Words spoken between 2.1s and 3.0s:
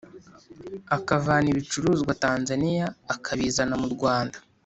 tanzania